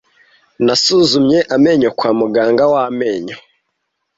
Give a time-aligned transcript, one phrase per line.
[0.65, 3.37] Nansuzumye amenyo kwa muganga w'amenyo.